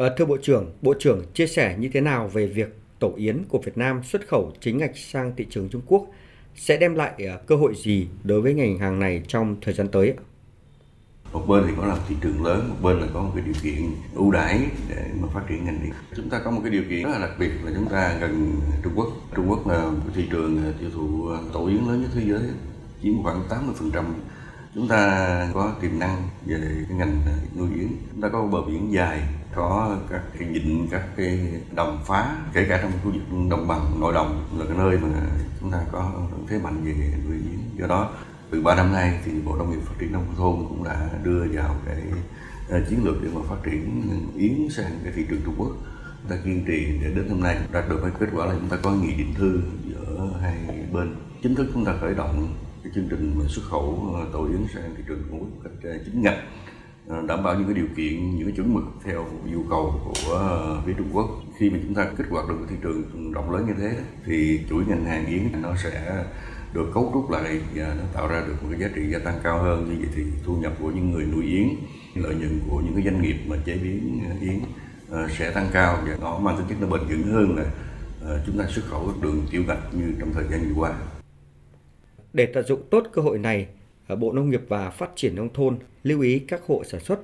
À, 0.00 0.06
thưa 0.16 0.24
Bộ 0.24 0.36
trưởng, 0.42 0.72
Bộ 0.82 0.94
trưởng 0.98 1.22
chia 1.34 1.46
sẻ 1.46 1.76
như 1.78 1.88
thế 1.92 2.00
nào 2.00 2.28
về 2.28 2.46
việc 2.46 2.76
tổ 2.98 3.12
yến 3.16 3.44
của 3.48 3.58
Việt 3.58 3.78
Nam 3.78 4.02
xuất 4.02 4.28
khẩu 4.28 4.52
chính 4.60 4.78
ngạch 4.78 4.96
sang 4.96 5.32
thị 5.36 5.46
trường 5.50 5.68
Trung 5.68 5.82
Quốc 5.86 6.06
sẽ 6.54 6.76
đem 6.76 6.94
lại 6.94 7.12
ờ, 7.28 7.40
cơ 7.46 7.56
hội 7.56 7.74
gì 7.74 8.08
đối 8.24 8.40
với 8.40 8.54
ngành 8.54 8.78
hàng 8.78 8.98
này 8.98 9.22
trong 9.28 9.56
thời 9.60 9.74
gian 9.74 9.88
tới? 9.88 10.14
một 11.32 11.44
bên 11.48 11.64
thì 11.66 11.72
có 11.76 11.86
là 11.86 11.96
thị 12.08 12.14
trường 12.20 12.44
lớn 12.44 12.68
một 12.68 12.76
bên 12.82 13.00
là 13.00 13.06
có 13.14 13.22
một 13.22 13.32
cái 13.34 13.44
điều 13.44 13.54
kiện 13.62 13.90
ưu 14.14 14.30
đãi 14.30 14.60
để 14.88 15.04
mà 15.20 15.28
phát 15.34 15.42
triển 15.48 15.64
ngành 15.64 15.80
điện 15.82 15.92
chúng 16.16 16.28
ta 16.30 16.40
có 16.44 16.50
một 16.50 16.60
cái 16.62 16.72
điều 16.72 16.82
kiện 16.90 17.02
rất 17.02 17.10
là 17.10 17.18
đặc 17.18 17.30
biệt 17.38 17.50
là 17.64 17.72
chúng 17.74 17.88
ta 17.88 18.18
gần 18.20 18.60
Trung 18.84 18.92
Quốc 18.96 19.08
Trung 19.36 19.50
Quốc 19.50 19.66
là 19.66 19.84
một 19.84 20.10
thị 20.14 20.24
trường 20.30 20.72
tiêu 20.80 20.90
thụ 20.94 21.30
tổ 21.52 21.66
yến 21.66 21.84
lớn 21.86 22.02
nhất 22.02 22.10
thế 22.14 22.22
giới 22.26 22.40
chiếm 23.02 23.22
khoảng 23.22 23.42
80 23.50 23.74
phần 23.78 23.90
trăm 23.90 24.14
chúng 24.74 24.88
ta 24.88 25.48
có 25.54 25.72
tiềm 25.80 25.98
năng 25.98 26.28
về 26.46 26.84
cái 26.88 26.98
ngành 26.98 27.22
ờ, 27.26 27.32
nuôi 27.58 27.68
yến 27.74 27.88
chúng 28.12 28.20
ta 28.22 28.28
có 28.28 28.42
bờ 28.42 28.62
biển 28.62 28.92
dài, 28.92 29.22
có 29.54 29.96
các 30.10 30.22
cái 30.38 30.48
vịnh 30.48 30.88
các 30.90 31.02
cái 31.16 31.38
đồng 31.74 32.02
phá, 32.06 32.36
kể 32.52 32.66
cả 32.68 32.78
trong 32.82 32.92
khu 33.04 33.10
vực 33.10 33.48
đồng 33.50 33.68
bằng, 33.68 34.00
nội 34.00 34.14
đồng, 34.14 34.46
là 34.58 34.64
cái 34.68 34.78
nơi 34.78 34.98
mà 34.98 35.08
chúng 35.60 35.70
ta 35.70 35.78
có 35.92 36.12
thế 36.48 36.58
mạnh 36.58 36.84
về 36.84 36.94
nuôi 37.28 37.36
yến 37.36 37.60
do 37.76 37.86
đó, 37.86 38.10
từ 38.50 38.62
3 38.62 38.74
năm 38.74 38.92
nay 38.92 39.20
thì 39.24 39.32
bộ 39.44 39.56
nông 39.56 39.70
nghiệp 39.70 39.80
phát 39.84 39.94
triển 39.98 40.12
nông 40.12 40.34
thôn 40.36 40.56
cũng 40.68 40.84
đã 40.84 41.08
đưa 41.22 41.46
vào 41.52 41.76
cái 41.86 42.02
ờ, 42.68 42.80
chiến 42.90 43.04
lược 43.04 43.22
để 43.22 43.28
mà 43.34 43.40
phát 43.48 43.56
triển 43.64 44.02
yến 44.36 44.68
sang 44.70 44.92
cái 45.04 45.12
thị 45.16 45.26
trường 45.30 45.40
Trung 45.44 45.54
Quốc. 45.58 45.70
Chúng 46.22 46.30
ta 46.30 46.36
kiên 46.44 46.64
trì 46.66 46.98
để 47.02 47.10
đến 47.14 47.28
hôm 47.28 47.40
nay 47.40 47.58
đạt 47.72 47.88
được 47.88 47.98
cái 48.02 48.10
kết 48.20 48.26
quả 48.36 48.46
là 48.46 48.54
chúng 48.54 48.68
ta 48.68 48.76
có 48.82 48.90
nghị 48.90 49.14
định 49.14 49.34
thư 49.34 49.60
giữa 49.88 50.30
hai 50.42 50.54
bên. 50.92 51.14
Chính 51.42 51.54
thức 51.54 51.66
chúng 51.74 51.84
ta 51.84 51.94
khởi 52.00 52.14
động 52.14 52.54
cái 52.82 52.92
chương 52.94 53.08
trình 53.10 53.48
xuất 53.48 53.62
khẩu 53.70 54.12
ờ, 54.14 54.26
tàu 54.32 54.44
yến 54.44 54.66
sang 54.74 54.94
thị 54.96 55.02
trường 55.08 55.22
Trung 55.30 55.40
Quốc 55.40 55.48
cách 55.64 55.72
ờ, 55.82 55.98
chính 56.04 56.22
ngạch 56.22 56.38
ờ, 57.08 57.22
đảm 57.26 57.44
bảo 57.44 57.54
những 57.54 57.64
cái 57.64 57.74
điều 57.74 57.86
kiện, 57.96 58.36
những 58.36 58.48
cái 58.48 58.56
chuẩn 58.56 58.74
mực 58.74 58.84
theo 59.04 59.26
yêu 59.46 59.64
cầu 59.70 60.00
của 60.04 60.82
phía 60.86 60.92
Trung 60.98 61.10
Quốc 61.12 61.26
khi 61.58 61.70
mà 61.70 61.78
chúng 61.82 61.94
ta 61.94 62.06
kích 62.18 62.26
hoạt 62.30 62.48
được 62.48 62.56
thị 62.70 62.76
trường 62.82 63.32
rộng 63.32 63.50
lớn 63.50 63.66
như 63.66 63.74
thế, 63.78 63.96
thì 64.26 64.60
chuỗi 64.70 64.84
ngành 64.86 65.04
hàng 65.04 65.26
yến 65.26 65.62
nó 65.62 65.76
sẽ 65.76 66.24
được 66.74 66.90
cấu 66.94 67.10
trúc 67.14 67.30
lại 67.30 67.60
và 67.74 67.94
nó 67.98 68.04
tạo 68.12 68.28
ra 68.28 68.44
được 68.46 68.54
một 68.62 68.68
cái 68.70 68.80
giá 68.80 68.88
trị 68.94 69.02
gia 69.12 69.18
tăng 69.18 69.40
cao 69.42 69.62
hơn 69.62 69.84
như 69.84 69.96
vậy 69.98 70.08
thì 70.14 70.22
thu 70.44 70.56
nhập 70.56 70.72
của 70.80 70.90
những 70.90 71.10
người 71.10 71.24
nuôi 71.24 71.44
yến, 71.44 71.68
lợi 72.14 72.34
nhuận 72.34 72.60
của 72.70 72.80
những 72.80 72.94
cái 72.94 73.04
doanh 73.04 73.22
nghiệp 73.22 73.36
mà 73.46 73.56
chế 73.64 73.76
biến 73.82 74.20
yến 74.40 74.60
sẽ 75.38 75.50
tăng 75.50 75.68
cao 75.72 75.98
và 76.06 76.16
nó 76.20 76.38
mang 76.38 76.56
tính 76.56 76.66
chất 76.68 76.76
nó 76.80 76.86
bền 76.86 77.08
vững 77.08 77.32
hơn 77.32 77.56
là 77.56 77.64
chúng 78.46 78.58
ta 78.58 78.64
xuất 78.68 78.84
khẩu 78.90 79.12
đường 79.22 79.46
tiểu 79.50 79.62
ngạch 79.66 79.94
như 79.94 80.14
trong 80.20 80.32
thời 80.34 80.44
gian 80.50 80.68
vừa 80.68 80.82
qua. 80.82 80.94
Để 82.32 82.46
tận 82.46 82.66
dụng 82.66 82.82
tốt 82.90 83.06
cơ 83.12 83.22
hội 83.22 83.38
này, 83.38 83.66
ờ, 84.06 84.16
Bộ 84.16 84.32
Nông 84.32 84.50
nghiệp 84.50 84.62
và 84.68 84.90
Phát 84.90 85.10
triển 85.16 85.34
Nông 85.34 85.52
thôn 85.54 85.78
lưu 86.02 86.20
ý 86.20 86.38
các 86.38 86.62
hộ 86.66 86.82
sản 86.84 87.00
xuất 87.00 87.20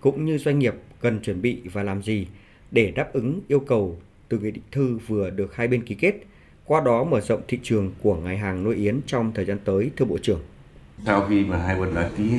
cũng 0.00 0.24
như 0.24 0.38
doanh 0.38 0.58
nghiệp 0.58 0.74
cần 1.00 1.20
chuẩn 1.20 1.42
bị 1.42 1.60
và 1.72 1.82
làm 1.82 2.02
gì 2.02 2.26
để 2.70 2.90
đáp 2.90 3.12
ứng 3.12 3.40
yêu 3.48 3.60
cầu 3.60 3.98
từ 4.28 4.38
nghị 4.38 4.50
định 4.50 4.64
thư 4.72 4.98
vừa 5.06 5.30
được 5.30 5.54
hai 5.54 5.68
bên 5.68 5.84
ký 5.84 5.94
kết– 5.94 6.14
qua 6.70 6.80
đó 6.80 7.04
mở 7.04 7.20
rộng 7.20 7.42
thị 7.48 7.58
trường 7.62 7.92
của 8.02 8.16
ngành 8.16 8.38
hàng 8.38 8.64
nuôi 8.64 8.76
yến 8.76 9.00
trong 9.06 9.32
thời 9.34 9.44
gian 9.44 9.58
tới, 9.64 9.90
thưa 9.96 10.04
Bộ 10.04 10.18
trưởng. 10.22 10.40
Sau 11.06 11.26
khi 11.28 11.44
mà 11.44 11.56
hai 11.56 11.80
bên 11.80 11.94
đã 11.94 12.10
ký 12.16 12.30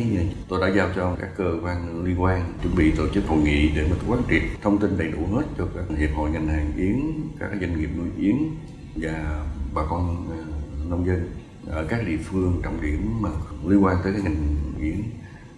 tôi 0.50 0.62
đã 0.62 0.76
giao 0.76 0.90
cho 0.96 1.16
các 1.22 1.30
cơ 1.38 1.60
quan 1.64 2.06
liên 2.06 2.22
quan 2.22 2.54
chuẩn 2.64 2.76
bị 2.76 2.92
tổ 2.98 3.08
chức 3.14 3.26
hội 3.28 3.40
nghị 3.44 3.70
để 3.76 3.88
mà 3.90 3.96
quán 4.08 4.22
triệt 4.30 4.42
thông 4.62 4.78
tin 4.78 4.98
đầy 4.98 5.08
đủ 5.08 5.36
hết 5.36 5.44
cho 5.58 5.68
các 5.76 5.98
hiệp 5.98 6.10
hội 6.16 6.30
ngành 6.32 6.48
hàng 6.48 6.72
yến, 6.78 7.00
các 7.40 7.50
doanh 7.62 7.80
nghiệp 7.80 7.90
nuôi 7.98 8.08
yến 8.20 8.36
và 8.96 9.46
bà 9.74 9.82
con 9.90 10.28
ờ, 10.30 10.46
nông 10.90 11.06
dân 11.06 11.30
ở 11.68 11.86
các 11.90 12.08
địa 12.08 12.18
phương, 12.18 12.62
trọng 12.64 12.82
điểm 12.82 13.22
mà 13.22 13.30
liên 13.66 13.84
quan 13.84 13.98
tới 14.04 14.14
cái 14.14 14.22
ngành 14.22 14.56
yến 14.82 15.04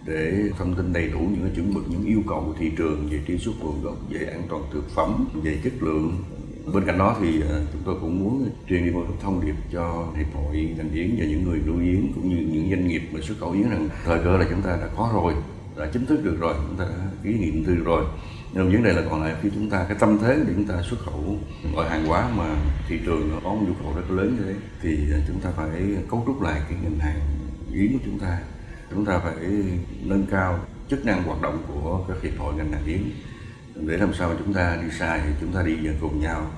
để 0.06 0.50
thông 0.58 0.74
tin 0.74 0.92
đầy 0.92 1.08
đủ 1.08 1.18
những 1.18 1.50
chuẩn 1.54 1.74
mực, 1.74 1.84
những 1.90 2.04
yêu 2.04 2.22
cầu 2.28 2.42
của 2.46 2.54
thị 2.58 2.70
trường 2.76 3.08
về 3.10 3.20
truy 3.26 3.38
xuất 3.38 3.52
nguồn 3.60 3.82
gốc, 3.82 3.96
về 4.10 4.26
an 4.26 4.42
toàn 4.48 4.62
thực 4.72 4.90
phẩm, 4.90 5.26
về 5.42 5.58
chất 5.64 5.72
lượng. 5.80 6.16
Bên 6.72 6.84
cạnh 6.86 6.98
đó 6.98 7.16
thì 7.20 7.40
ờ, 7.40 7.62
chúng 7.72 7.82
tôi 7.84 7.96
cũng 8.00 8.20
muốn 8.20 8.48
truyền 8.68 8.84
đi 8.84 8.90
một 8.90 9.04
thông 9.22 9.46
điệp 9.46 9.54
cho 9.72 10.12
hiệp 10.16 10.34
hội 10.34 10.74
ngành 10.76 10.92
yến 10.92 11.16
và 11.18 11.24
những 11.24 11.44
người 11.44 11.60
nuôi 11.66 11.84
yến 11.84 12.12
cũng 12.14 12.28
như 12.28 12.36
những 12.36 12.70
doanh 12.70 12.88
nghiệp 12.88 13.02
mà 13.12 13.20
xuất 13.22 13.34
khẩu 13.40 13.52
yến 13.52 13.70
rằng 13.70 13.88
thời 14.04 14.18
cơ 14.24 14.36
là 14.36 14.46
chúng 14.50 14.62
ta 14.62 14.70
đã 14.70 14.88
có 14.96 15.10
rồi, 15.14 15.34
đã 15.76 15.90
chính 15.92 16.06
thức 16.06 16.24
được 16.24 16.36
rồi, 16.40 16.54
chúng 16.68 16.76
ta 16.76 16.84
đã 16.84 17.08
ký 17.24 17.30
nghị 17.30 17.50
định 17.50 17.64
thư 17.64 17.74
rồi 17.74 18.04
nhưng 18.54 18.72
vấn 18.72 18.82
đề 18.82 18.92
là 18.92 19.02
còn 19.10 19.22
lại 19.22 19.34
khi 19.42 19.50
chúng 19.54 19.70
ta, 19.70 19.84
cái 19.88 19.96
tâm 20.00 20.18
thế 20.18 20.36
để 20.46 20.52
chúng 20.56 20.66
ta 20.66 20.82
xuất 20.82 21.00
khẩu 21.00 21.38
loại 21.74 21.90
hàng 21.90 22.06
hóa 22.06 22.30
mà 22.36 22.56
thị 22.88 23.00
trường 23.06 23.30
nó 23.30 23.36
có 23.44 23.50
một 23.54 23.62
nhu 23.68 23.74
cầu 23.82 23.92
rất 23.96 24.10
lớn 24.10 24.36
như 24.36 24.44
thế, 24.44 24.54
thì 24.82 24.98
chúng 25.28 25.40
ta 25.40 25.50
phải 25.56 25.96
cấu 26.10 26.22
trúc 26.26 26.42
lại 26.42 26.60
cái 26.68 26.78
ngành 26.82 26.98
hàng 26.98 27.20
yến 27.72 27.92
của 27.92 27.98
chúng 28.04 28.18
ta. 28.18 28.38
Chúng 28.90 29.04
ta 29.04 29.18
phải 29.18 29.34
nâng 30.04 30.26
cao 30.30 30.58
chức 30.90 31.06
năng 31.06 31.22
hoạt 31.22 31.42
động 31.42 31.62
của 31.68 32.04
các 32.08 32.16
hiệp 32.22 32.38
hội 32.38 32.54
ngành 32.54 32.72
hàng 32.72 32.86
yến. 32.86 33.02
Để 33.74 33.96
làm 33.96 34.14
sao 34.14 34.28
mà 34.28 34.34
chúng 34.44 34.54
ta 34.54 34.78
đi 34.82 34.90
sai 34.98 35.20
thì 35.24 35.32
chúng 35.40 35.52
ta 35.52 35.62
đi 35.62 35.76
cùng 36.00 36.20
nhau. 36.20 36.50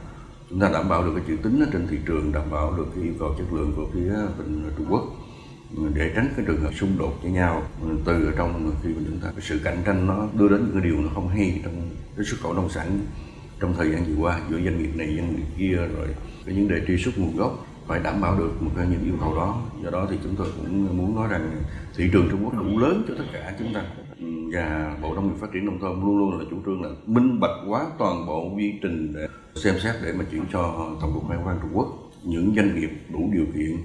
Chúng 0.51 0.61
ta 0.61 0.71
đảm 0.73 0.89
bảo 0.89 1.05
được 1.05 1.13
cái 1.17 1.25
chữ 1.29 1.37
tính 1.43 1.61
ở 1.61 1.67
trên 1.73 1.87
thị 1.89 1.99
trường, 2.07 2.33
đảm 2.33 2.51
bảo 2.51 2.75
được 2.77 2.87
cái 2.95 3.05
yêu 3.05 3.15
cầu 3.19 3.35
chất 3.39 3.53
lượng 3.53 3.73
của 3.77 3.87
phía 3.95 4.13
bên 4.39 4.71
Trung 4.77 4.87
Quốc 4.91 5.05
để 5.95 6.13
tránh 6.15 6.29
cái 6.37 6.45
trường 6.49 6.61
hợp 6.61 6.71
xung 6.75 6.99
đột 6.99 7.19
với 7.23 7.31
nhau 7.31 7.63
từ 8.05 8.27
ở 8.27 8.33
trong 8.37 8.73
khi 8.83 8.89
mà 8.89 9.03
chúng 9.07 9.19
ta, 9.19 9.29
cái 9.31 9.41
sự 9.41 9.61
cạnh 9.65 9.83
tranh 9.85 10.07
nó 10.07 10.29
đưa 10.39 10.49
đến 10.49 10.61
những 10.65 10.73
cái 10.73 10.91
điều 10.91 11.01
nó 11.01 11.09
không 11.15 11.29
hay 11.29 11.61
trong 11.65 11.91
cái 12.17 12.25
xuất 12.25 12.41
khẩu 12.41 12.53
nông 12.53 12.69
sản 12.69 13.01
trong 13.61 13.75
thời 13.79 13.91
gian 13.91 14.05
vừa 14.05 14.23
qua, 14.23 14.41
giữa 14.51 14.61
doanh 14.65 14.83
nghiệp 14.83 14.97
này, 14.97 15.17
doanh 15.17 15.37
nghiệp 15.37 15.47
kia, 15.59 15.75
rồi 15.77 16.09
cái 16.47 16.55
vấn 16.55 16.69
đề 16.69 16.81
truy 16.87 16.97
xuất 16.99 17.19
nguồn 17.19 17.37
gốc 17.37 17.67
phải 17.87 18.01
đảm 18.01 18.21
bảo 18.21 18.39
được 18.39 18.63
một 18.63 18.71
cái 18.77 18.87
những 18.91 19.05
yêu 19.05 19.15
cầu 19.21 19.35
đó. 19.35 19.63
Do 19.85 19.91
đó 19.91 20.07
thì 20.11 20.17
chúng 20.23 20.37
tôi 20.37 20.47
cũng 20.57 20.97
muốn 20.99 21.17
nói 21.17 21.29
rằng 21.31 21.51
thị 21.97 22.09
trường 22.13 22.29
Trung 22.31 22.45
Quốc 22.45 22.55
đủ 22.55 22.79
lớn 22.79 23.05
cho 23.09 23.15
tất 23.19 23.25
cả 23.33 23.55
chúng 23.59 23.75
ta. 23.75 23.83
Và 24.53 24.97
Bộ 25.03 25.15
Nông 25.15 25.29
nghiệp 25.29 25.37
Phát 25.41 25.47
triển 25.53 25.67
Nông 25.67 25.81
thôn 25.81 26.01
luôn 26.01 26.19
luôn 26.19 26.39
là 26.39 26.45
chủ 26.51 26.57
trương 26.67 26.83
là 26.83 26.89
minh 27.07 27.41
bạch 27.41 27.57
hóa 27.67 27.87
toàn 27.99 28.27
bộ 28.27 28.51
quy 28.57 28.73
trình 28.83 29.13
để 29.15 29.27
xem 29.55 29.75
xét 29.83 29.95
để 30.05 30.13
mà 30.13 30.25
chuyển 30.31 30.45
cho 30.53 30.91
Tổng 31.01 31.13
cục 31.15 31.29
Hải 31.29 31.39
quan 31.45 31.59
Trung 31.63 31.71
Quốc. 31.75 31.87
Những 32.25 32.55
doanh 32.57 32.81
nghiệp 32.81 32.91
đủ 33.13 33.31
điều 33.33 33.47
kiện 33.55 33.77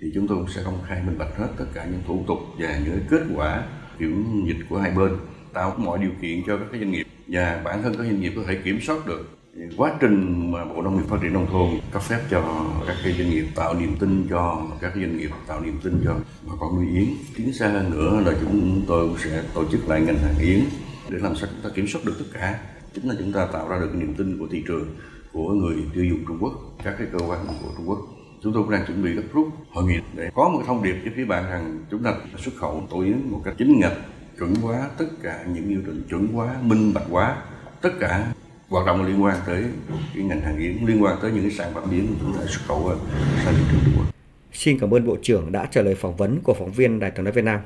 thì 0.00 0.10
chúng 0.14 0.28
tôi 0.28 0.38
cũng 0.38 0.48
sẽ 0.48 0.62
công 0.64 0.82
khai 0.86 1.02
minh 1.06 1.18
bạch 1.18 1.36
hết 1.36 1.48
tất 1.56 1.64
cả 1.74 1.86
những 1.90 2.02
thủ 2.06 2.24
tục 2.26 2.38
và 2.58 2.78
những 2.84 3.00
kết 3.10 3.22
quả 3.36 3.62
kiểm 3.98 4.44
dịch 4.46 4.66
của 4.68 4.78
hai 4.78 4.90
bên, 4.90 5.12
tạo 5.52 5.74
mọi 5.76 5.98
điều 5.98 6.10
kiện 6.22 6.42
cho 6.46 6.56
các 6.56 6.66
doanh 6.72 6.90
nghiệp 6.90 7.06
và 7.26 7.62
bản 7.64 7.82
thân 7.82 7.94
các 7.96 8.04
doanh 8.04 8.20
nghiệp 8.20 8.32
có 8.36 8.42
thể 8.46 8.54
kiểm 8.64 8.80
soát 8.80 9.06
được 9.06 9.28
quá 9.76 9.92
trình 10.00 10.50
mà 10.52 10.64
bộ 10.64 10.82
nông 10.82 10.96
nghiệp 10.96 11.04
phát 11.08 11.16
triển 11.22 11.32
nông 11.32 11.46
thôn 11.50 11.68
cấp 11.92 12.02
phép 12.02 12.20
cho 12.30 12.66
các 12.86 12.96
cái 13.04 13.12
doanh 13.12 13.30
nghiệp, 13.30 13.44
tạo 13.54 13.74
niềm 13.74 13.96
tin 14.00 14.26
cho 14.30 14.66
các 14.80 14.92
doanh 14.94 15.16
nghiệp, 15.16 15.30
tạo 15.46 15.60
niềm 15.60 15.78
tin 15.82 16.00
cho 16.04 16.16
bà 16.48 16.54
con 16.60 16.76
nuôi 16.76 16.86
yến. 17.00 17.08
Tiến 17.36 17.52
xa 17.52 17.68
hơn 17.68 17.90
nữa 17.90 18.22
là 18.26 18.32
chúng 18.40 18.82
tôi 18.86 19.08
sẽ 19.24 19.42
tổ 19.54 19.64
chức 19.72 19.88
lại 19.88 20.00
ngành 20.00 20.18
hàng 20.18 20.38
yến 20.40 20.60
để 21.08 21.18
làm 21.18 21.36
sao 21.36 21.48
chúng 21.52 21.62
ta 21.62 21.70
kiểm 21.74 21.86
soát 21.88 22.00
được 22.04 22.14
tất 22.18 22.24
cả. 22.32 22.58
Chính 22.94 23.08
là 23.08 23.14
chúng 23.18 23.32
ta 23.32 23.46
tạo 23.52 23.68
ra 23.68 23.78
được 23.78 23.94
niềm 23.94 24.14
tin 24.14 24.38
của 24.38 24.46
thị 24.50 24.64
trường, 24.68 24.96
của 25.32 25.52
người 25.52 25.76
tiêu 25.94 26.04
dùng 26.04 26.24
Trung 26.28 26.38
Quốc, 26.40 26.52
các 26.84 26.94
cái 26.98 27.06
cơ 27.12 27.18
quan 27.26 27.46
của 27.46 27.68
Trung 27.76 27.88
Quốc 27.88 27.98
chúng 28.42 28.52
tôi 28.52 28.62
cũng 28.62 28.72
đang 28.72 28.86
chuẩn 28.86 29.02
bị 29.04 29.12
gấp 29.12 29.22
rút 29.32 29.48
hội 29.70 29.84
nghị 29.84 29.98
để 30.14 30.30
có 30.34 30.48
một 30.48 30.62
thông 30.66 30.82
điệp 30.82 30.96
cho 31.04 31.10
phía 31.16 31.24
bạn 31.24 31.50
rằng 31.50 31.78
chúng 31.90 32.02
ta 32.02 32.14
xuất 32.38 32.54
khẩu 32.56 32.86
tổ 32.90 33.00
yến 33.00 33.20
một 33.30 33.42
cách 33.44 33.54
chính 33.58 33.80
ngạch, 33.80 33.96
chuẩn 34.38 34.54
hóa 34.54 34.90
tất 34.98 35.06
cả 35.22 35.44
những 35.54 35.68
yêu 35.68 35.80
trình 35.86 36.02
chuẩn 36.10 36.26
hóa, 36.26 36.54
minh 36.62 36.94
bạch 36.94 37.06
hóa 37.10 37.36
tất 37.80 37.90
cả 38.00 38.32
hoạt 38.68 38.86
động 38.86 39.06
liên 39.06 39.22
quan 39.22 39.36
tới 39.46 39.64
cái 40.14 40.24
ngành 40.24 40.40
hàng 40.40 40.58
yến, 40.58 40.76
liên 40.86 41.02
quan 41.02 41.18
tới 41.22 41.32
những 41.32 41.42
cái 41.42 41.50
sản 41.50 41.74
phẩm 41.74 41.90
yến 41.90 42.06
chúng 42.20 42.32
ta 42.32 42.40
xuất 42.46 42.60
khẩu 42.66 42.92
sang 43.44 43.54
thị 43.54 43.62
trường 43.70 43.80
Trung 43.84 43.94
Quốc. 43.98 44.06
Xin 44.52 44.78
cảm 44.78 44.94
ơn 44.94 45.06
Bộ 45.06 45.16
trưởng 45.22 45.52
đã 45.52 45.66
trả 45.70 45.82
lời 45.82 45.94
phỏng 45.94 46.16
vấn 46.16 46.40
của 46.42 46.54
phóng 46.54 46.72
viên 46.72 46.98
Đài 46.98 47.10
tiếng 47.10 47.24
nói 47.24 47.32
Việt 47.32 47.44
Nam. 47.44 47.60